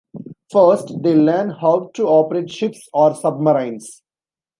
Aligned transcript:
First, 0.51 1.03
they 1.03 1.13
learn 1.13 1.51
how 1.51 1.91
to 1.93 2.07
operate 2.07 2.49
ships 2.49 2.89
or 2.91 3.13
submarines. 3.13 4.01